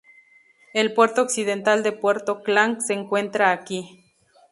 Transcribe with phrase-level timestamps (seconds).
[0.73, 4.03] El puerto occidental de Puerto Klang se encuentra aquí.